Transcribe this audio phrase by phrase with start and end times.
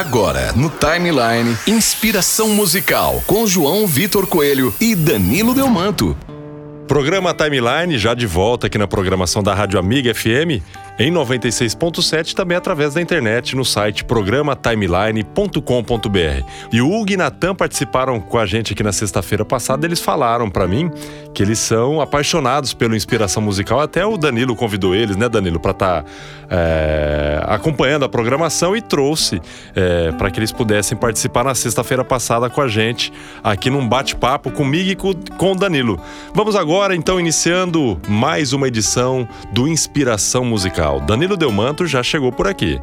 [0.00, 6.16] Agora, no Timeline, inspiração musical com João Vitor Coelho e Danilo Delmanto.
[6.88, 10.64] Programa Timeline já de volta aqui na programação da Rádio Amiga FM
[11.00, 16.44] em 96.7 também através da internet no site programatimeline.com.br.
[16.70, 19.86] E o Hugo e Natan participaram com a gente aqui na sexta-feira passada.
[19.86, 20.90] Eles falaram para mim
[21.32, 23.80] que eles são apaixonados pela inspiração musical.
[23.80, 26.10] Até o Danilo convidou eles, né, Danilo, para estar tá,
[26.50, 29.40] é, acompanhando a programação e trouxe
[29.74, 33.10] é, para que eles pudessem participar na sexta-feira passada com a gente
[33.42, 35.98] aqui num bate-papo comigo e com, com o Danilo.
[36.34, 41.00] Vamos agora, então, iniciando mais uma edição do Inspiração Musical musical.
[41.00, 42.80] Danilo Delmanto já chegou por aqui.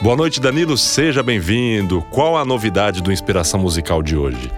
[0.00, 2.02] Boa noite, Danilo, seja bem-vindo.
[2.10, 4.50] Qual a novidade do Inspiração Musical de hoje?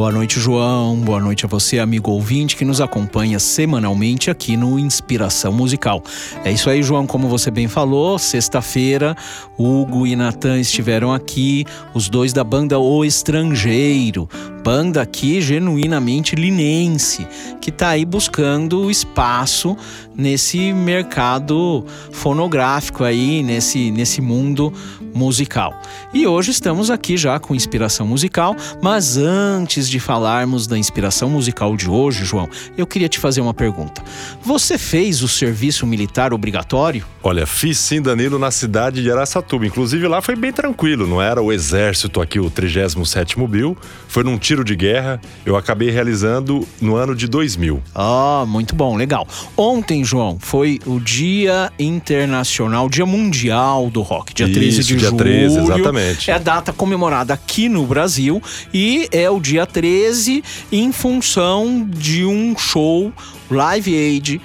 [0.00, 0.96] Boa noite, João.
[0.96, 6.02] Boa noite a você, amigo ouvinte que nos acompanha semanalmente aqui no Inspiração Musical.
[6.42, 9.14] É isso aí, João, como você bem falou, sexta-feira,
[9.58, 14.26] Hugo e Natan estiveram aqui, os dois da banda O Estrangeiro,
[14.64, 17.28] banda aqui genuinamente linense,
[17.60, 19.76] que está aí buscando espaço
[20.16, 24.72] nesse mercado fonográfico aí, nesse, nesse mundo
[25.14, 25.80] musical.
[26.12, 31.76] E hoje estamos aqui já com inspiração musical, mas antes de falarmos da inspiração musical
[31.76, 34.02] de hoje, João, eu queria te fazer uma pergunta.
[34.42, 37.04] Você fez o serviço militar obrigatório?
[37.22, 39.66] Olha, fiz sim, Danilo, na cidade de Araçatuba.
[39.66, 43.76] Inclusive lá foi bem tranquilo, não era o exército aqui, o 37º Bill,
[44.08, 45.20] foi num tiro de guerra.
[45.44, 47.82] Eu acabei realizando no ano de 2000.
[47.94, 49.26] Ah, muito bom, legal.
[49.56, 55.10] Ontem, João, foi o Dia Internacional, Dia Mundial do Rock, dia 13 Isso, de dia
[55.10, 55.24] julho.
[55.24, 56.30] 13, exatamente.
[56.30, 62.24] É a data comemorada aqui no Brasil e é o dia 13 em função de
[62.24, 63.12] um show
[63.50, 64.40] Live Aid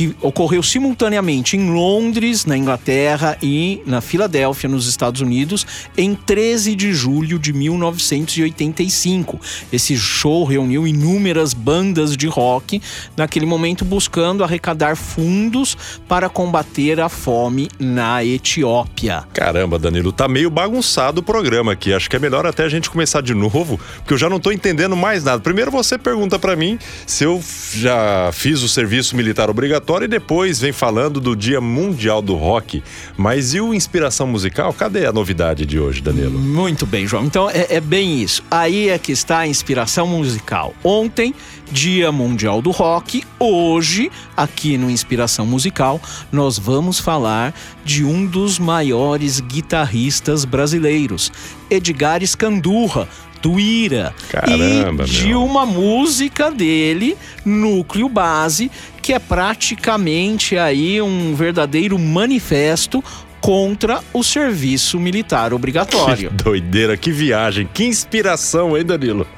[0.00, 6.74] que ocorreu simultaneamente em Londres, na Inglaterra e na Filadélfia, nos Estados Unidos, em 13
[6.74, 9.38] de julho de 1985.
[9.70, 12.80] Esse show reuniu inúmeras bandas de rock,
[13.14, 15.76] naquele momento buscando arrecadar fundos
[16.08, 19.24] para combater a fome na Etiópia.
[19.34, 21.92] Caramba, Danilo, tá meio bagunçado o programa aqui.
[21.92, 24.50] Acho que é melhor até a gente começar de novo, porque eu já não tô
[24.50, 25.42] entendendo mais nada.
[25.42, 27.38] Primeiro você pergunta para mim se eu
[27.74, 32.80] já fiz o serviço militar obrigatório e depois vem falando do Dia Mundial do Rock.
[33.16, 34.72] Mas e o Inspiração Musical?
[34.72, 36.38] Cadê a novidade de hoje, Danilo?
[36.38, 37.24] Muito bem, João.
[37.24, 38.40] Então é, é bem isso.
[38.48, 40.72] Aí é que está a inspiração musical.
[40.84, 41.34] Ontem,
[41.72, 43.24] Dia Mundial do Rock.
[43.36, 46.00] Hoje, aqui no Inspiração Musical,
[46.30, 47.52] nós vamos falar
[47.84, 51.32] de um dos maiores guitarristas brasileiros,
[51.68, 53.08] Edgar Escandurra,
[53.48, 54.14] Ira.
[54.28, 55.44] Caramba, e de meu.
[55.44, 58.70] uma música dele, Núcleo Base,
[59.00, 63.02] que é praticamente aí um verdadeiro manifesto
[63.40, 66.30] contra o serviço militar obrigatório.
[66.30, 69.26] Que doideira, que viagem, que inspiração, hein, Danilo?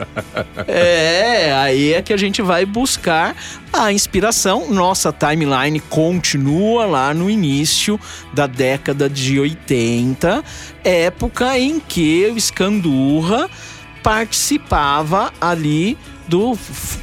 [0.67, 3.35] É, aí é que a gente vai buscar
[3.73, 4.71] a inspiração.
[4.71, 7.99] Nossa timeline continua lá no início
[8.33, 10.43] da década de 80,
[10.85, 13.49] época em que o Escandurra
[14.03, 15.97] participava ali
[16.27, 16.57] do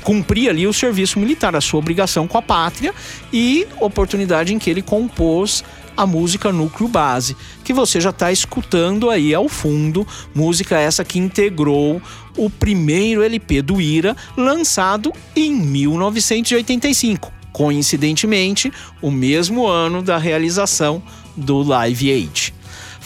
[0.03, 2.93] cumprir ali o serviço militar, a sua obrigação com a pátria
[3.31, 5.63] e oportunidade em que ele compôs
[5.95, 11.19] a música Núcleo Base, que você já está escutando aí ao fundo, música essa que
[11.19, 12.01] integrou
[12.37, 18.71] o primeiro LP do Ira, lançado em 1985, coincidentemente,
[19.01, 21.03] o mesmo ano da realização
[21.35, 22.58] do Live Aid.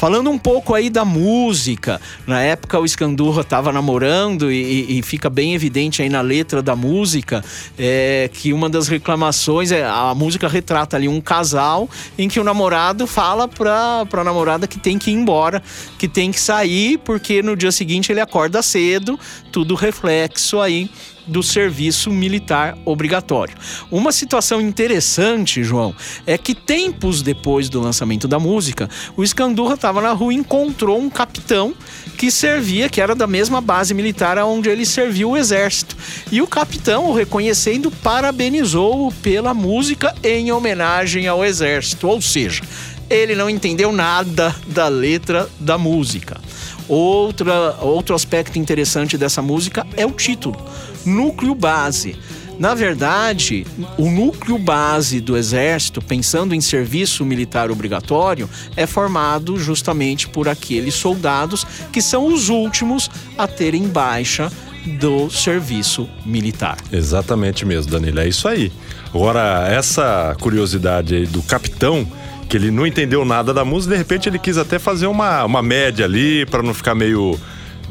[0.03, 5.30] Falando um pouco aí da música, na época o Escandurra estava namorando e, e, fica
[5.30, 7.41] bem evidente aí na letra da música
[7.80, 12.44] é, que uma das reclamações é a música retrata ali um casal em que o
[12.44, 15.64] namorado fala pra, pra namorada que tem que ir embora,
[15.97, 19.18] que tem que sair, porque no dia seguinte ele acorda cedo,
[19.53, 20.90] tudo reflexo aí
[21.28, 23.55] do serviço militar obrigatório.
[23.91, 30.02] Uma situação interessante, João, é que tempos depois do lançamento da música, o Escandurra estava
[30.02, 31.73] na rua e encontrou um capitão
[32.17, 35.96] que servia, que era da mesma base militar onde ele serviu o exército.
[36.31, 42.08] E o capitão, o reconhecendo, parabenizou-o pela música em homenagem ao exército.
[42.08, 42.61] Ou seja,
[43.09, 46.40] ele não entendeu nada da letra da música.
[46.87, 50.58] Outra, outro aspecto interessante dessa música é o título,
[51.05, 52.16] Núcleo Base.
[52.59, 53.66] Na verdade,
[53.97, 58.47] o núcleo base do Exército, pensando em serviço militar obrigatório,
[58.78, 64.52] é formado justamente por aqueles soldados que são os últimos a terem baixa
[65.00, 66.78] do serviço militar.
[66.91, 68.72] Exatamente mesmo, Danilo, é isso aí.
[69.14, 72.05] Agora, essa curiosidade aí do capitão
[72.47, 75.61] que ele não entendeu nada da música, de repente ele quis até fazer uma, uma
[75.61, 77.40] média ali para não ficar meio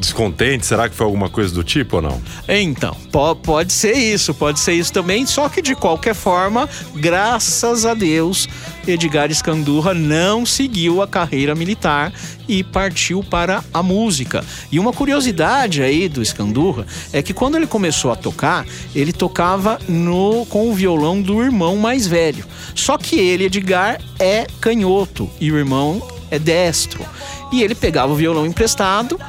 [0.03, 0.67] descontente?
[0.67, 2.23] Será que foi alguma coisa do tipo ou não?
[2.49, 7.87] Então, po pode ser isso, pode ser isso também, só que de qualquer forma, graças
[7.87, 8.49] a Deus,
[8.87, 12.13] Edgar Escandurra não seguiu a carreira militar
[12.49, 14.45] e partiu para a música.
[14.71, 19.79] E uma curiosidade aí do Escandurra é que quando ele começou a tocar, ele tocava
[19.89, 22.45] no com o violão do irmão mais velho.
[22.75, 27.05] Só que ele, Edgar, é canhoto e o irmão é destro.
[27.53, 29.21] E ele pegava o violão emprestado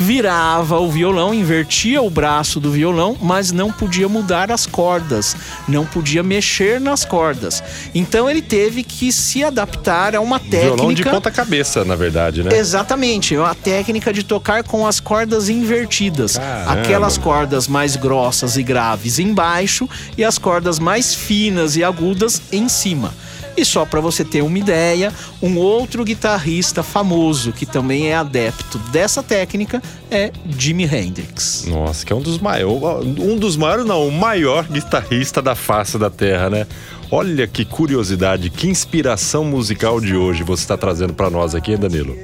[0.00, 5.36] virava o violão, invertia o braço do violão, mas não podia mudar as cordas,
[5.68, 7.62] não podia mexer nas cordas.
[7.94, 10.74] Então ele teve que se adaptar a uma técnica.
[10.76, 12.56] Violão de ponta cabeça, na verdade, né?
[12.56, 16.72] Exatamente, a técnica de tocar com as cordas invertidas, Caramba.
[16.72, 19.86] aquelas cordas mais grossas e graves embaixo
[20.16, 23.12] e as cordas mais finas e agudas em cima.
[23.60, 25.12] E só para você ter uma ideia,
[25.42, 31.66] um outro guitarrista famoso que também é adepto dessa técnica é Jimi Hendrix.
[31.68, 33.06] Nossa, que é um dos maiores.
[33.06, 36.66] Um dos maiores, não, o maior guitarrista da face da Terra, né?
[37.10, 41.78] Olha que curiosidade, que inspiração musical de hoje você está trazendo para nós aqui, hein,
[41.78, 42.16] Danilo?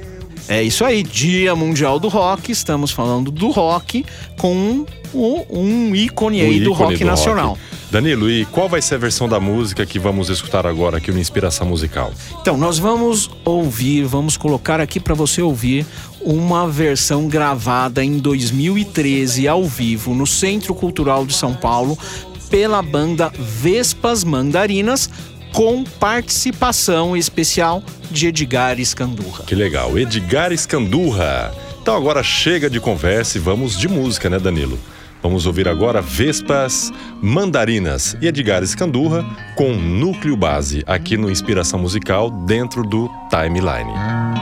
[0.47, 4.03] É isso aí, Dia Mundial do Rock, estamos falando do rock
[4.39, 7.49] com um, um ícone aí Um do ícone rock nacional.
[7.49, 7.76] rock.
[7.89, 11.19] Danilo, e qual vai ser a versão da música que vamos escutar agora aqui no
[11.19, 12.13] Inspiração Musical?
[12.41, 15.85] Então, nós vamos ouvir, vamos colocar aqui para você ouvir
[16.19, 21.97] uma versão gravada em 2013 ao vivo no Centro Cultural de São Paulo
[22.49, 25.09] pela banda Vespas Mandarinas
[25.53, 27.81] com participação especial
[28.11, 29.45] de Edgar Escandurra.
[29.45, 31.53] Que legal, Edgar Escandurra.
[31.81, 34.77] Então agora chega de conversa e vamos de música, né, Danilo?
[35.27, 36.89] Vamos ouvir agora Vespas
[37.21, 39.25] Mandarinas e Edgar Escandurra
[39.57, 44.36] com Núcleo Base, aqui no Inspiração Musical, dentro do Timeline.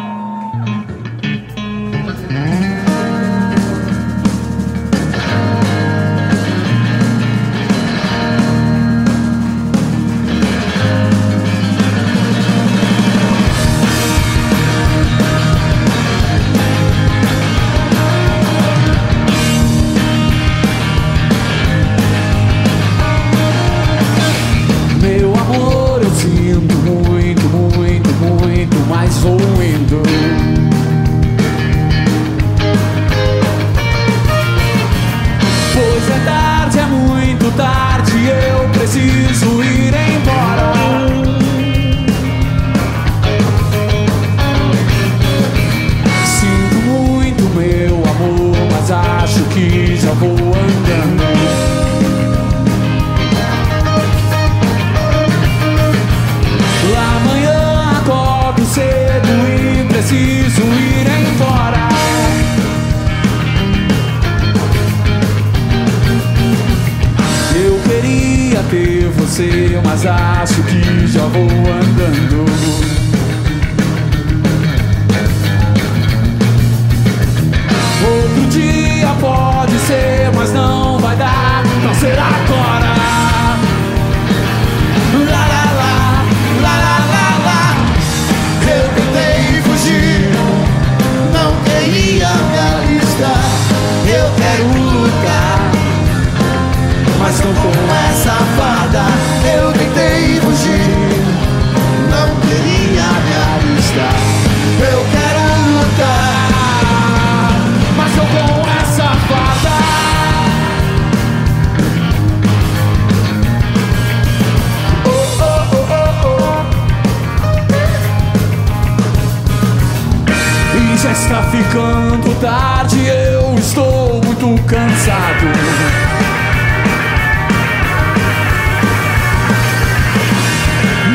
[122.45, 125.47] Tarde, eu estou muito cansado.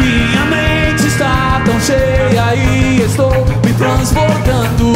[0.02, 3.30] Minha mente está tão cheia e estou
[3.64, 4.92] me transbordando.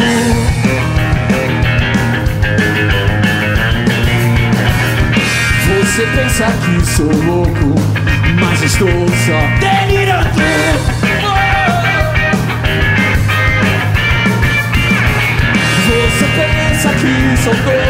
[5.69, 7.81] Você pensa que sou louco,
[8.41, 10.04] mas estou só delirando.
[17.45, 17.84] Que sou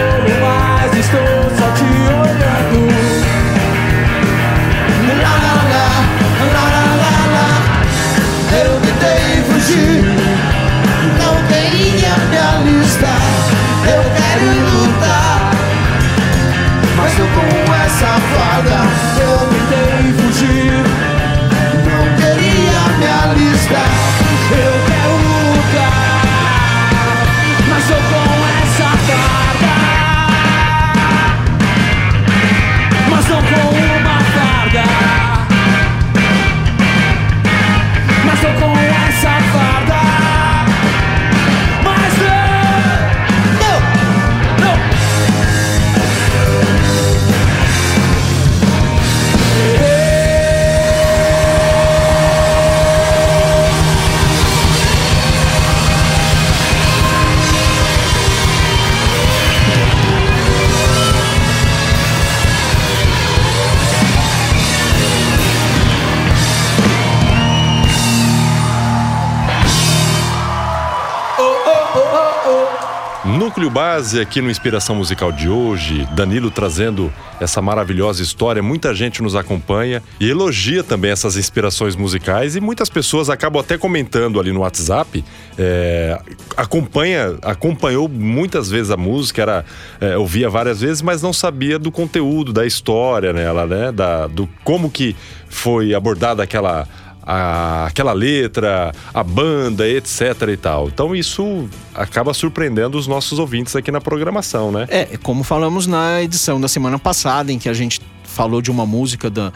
[73.70, 78.62] base aqui no Inspiração Musical de hoje, Danilo trazendo essa maravilhosa história.
[78.62, 83.76] Muita gente nos acompanha e elogia também essas inspirações musicais e muitas pessoas acabam até
[83.76, 85.24] comentando ali no WhatsApp.
[85.58, 86.20] É,
[86.56, 89.64] acompanha, acompanhou muitas vezes a música, era,
[90.00, 93.92] é, ouvia várias vezes, mas não sabia do conteúdo, da história nela, né?
[93.92, 95.14] Da, do como que
[95.48, 96.88] foi abordada aquela
[97.24, 100.88] a, aquela letra, a banda, etc e tal.
[100.88, 104.86] Então isso acaba surpreendendo os nossos ouvintes aqui na programação, né?
[104.88, 108.84] É, como falamos na edição da semana passada, em que a gente falou de uma
[108.84, 109.52] música da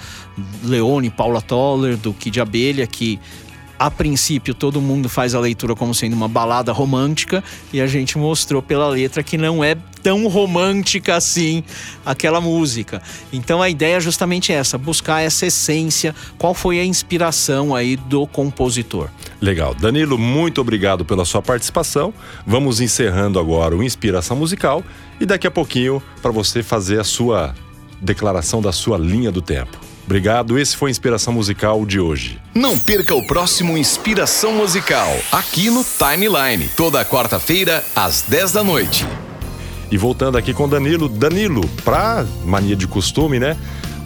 [0.62, 3.18] Leone Paula Toller, do Kid Abelha, que
[3.78, 7.42] a princípio todo mundo faz a leitura como sendo uma balada romântica
[7.72, 11.62] e a gente mostrou pela letra que não é tão romântica assim
[12.04, 13.02] aquela música.
[13.32, 18.26] Então a ideia é justamente essa, buscar essa essência, qual foi a inspiração aí do
[18.26, 19.08] compositor.
[19.40, 19.74] Legal.
[19.74, 22.12] Danilo, muito obrigado pela sua participação.
[22.46, 24.82] Vamos encerrando agora o Inspiração Musical
[25.20, 27.54] e daqui a pouquinho para você fazer a sua
[28.00, 29.87] declaração da sua linha do tempo.
[30.08, 32.40] Obrigado, esse foi a Inspiração Musical de hoje.
[32.54, 39.06] Não perca o próximo Inspiração Musical, aqui no Timeline, toda quarta-feira, às 10 da noite.
[39.90, 43.54] E voltando aqui com Danilo, Danilo, pra mania de costume, né?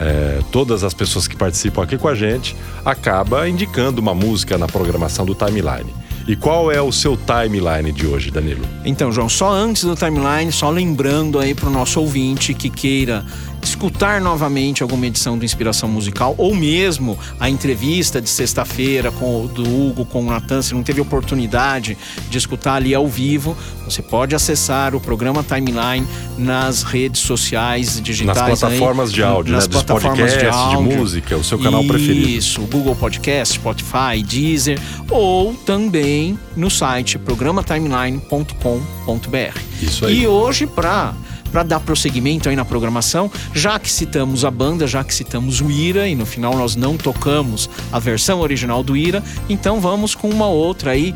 [0.00, 4.66] É, todas as pessoas que participam aqui com a gente acaba indicando uma música na
[4.66, 5.94] programação do Timeline.
[6.26, 8.64] E qual é o seu timeline de hoje, Danilo?
[8.84, 13.24] Então, João, só antes do timeline, só lembrando aí para o nosso ouvinte que queira
[13.62, 19.48] escutar novamente alguma edição do Inspiração Musical ou mesmo a entrevista de sexta-feira com o
[19.48, 21.96] do Hugo com o Natan, se não teve oportunidade
[22.28, 28.36] de escutar ali ao vivo, você pode acessar o programa Timeline nas redes sociais digitais.
[28.36, 29.72] Nas plataformas aí, de áudio, nas né?
[29.72, 30.88] Plataformas podcasts, de, áudio.
[30.88, 32.28] de música, o seu canal Isso, preferido.
[32.28, 39.58] Isso, Google Podcast, Spotify, Deezer ou também no site programatimeline.com.br.
[39.80, 40.22] Isso aí.
[40.22, 41.14] E hoje, para
[41.52, 45.70] para dar prosseguimento aí na programação, já que citamos a banda, já que citamos o
[45.70, 50.28] Ira e no final nós não tocamos a versão original do Ira, então vamos com
[50.28, 51.14] uma outra aí.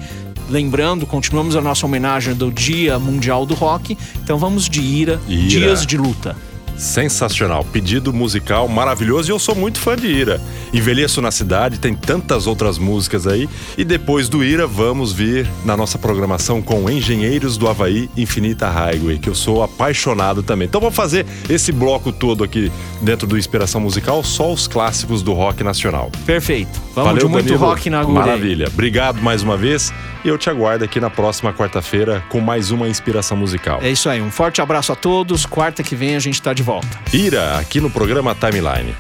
[0.49, 5.49] Lembrando, continuamos a nossa homenagem do Dia Mundial do Rock, então vamos de Ira, Ira.
[5.49, 6.37] Dias de Luta.
[6.77, 10.41] Sensacional, pedido musical maravilhoso e eu sou muito fã de Ira.
[10.73, 13.49] Envelheço na cidade, tem tantas outras músicas aí.
[13.79, 19.19] E depois do Ira, vamos vir na nossa programação com Engenheiros do Havaí Infinita Highway,
[19.19, 20.67] que eu sou apaixonado também.
[20.67, 25.33] Então vou fazer esse bloco todo aqui dentro do Inspiração Musical, só os clássicos do
[25.33, 26.11] rock nacional.
[26.27, 26.81] Perfeito.
[26.95, 27.67] Vamos Valeu, de muito Danilo.
[27.67, 28.21] rock na agulha.
[28.21, 28.69] Maravilha.
[28.69, 29.93] Obrigado mais uma vez
[30.25, 33.79] e eu te aguardo aqui na próxima quarta-feira com mais uma inspiração musical.
[33.83, 35.47] É isso aí, um forte abraço a todos.
[35.47, 37.01] Quarta que vem a gente tá de volta.
[37.13, 38.93] Ira, aqui no programa Timeline.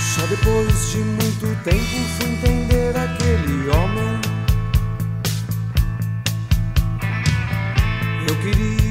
[0.00, 1.84] Só depois de muito tempo
[2.16, 4.18] fui entender aquele homem.
[8.26, 8.87] Eu queria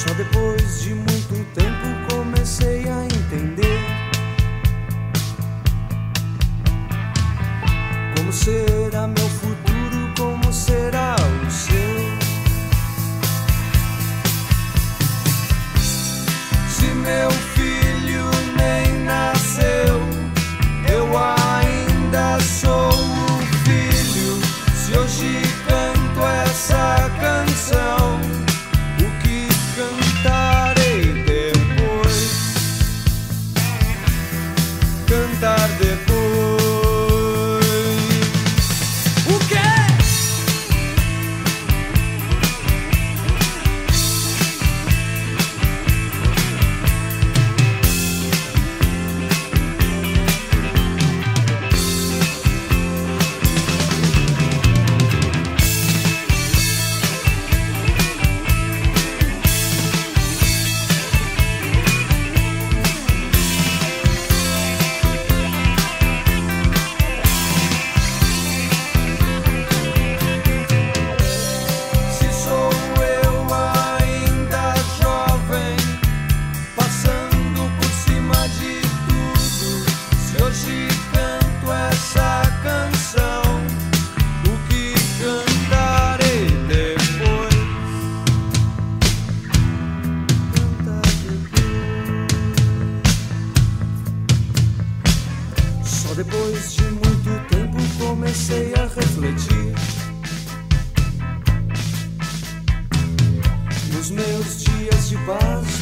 [0.00, 1.09] Só depois de muito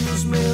[0.05, 0.48] nos meus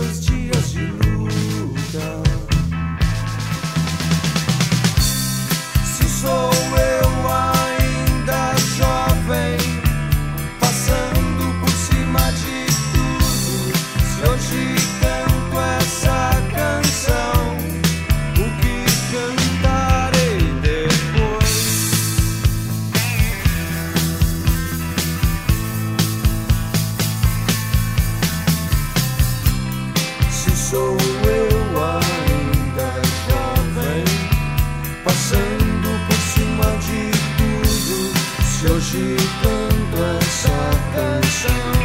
[38.70, 41.83] hoje canto essa canção,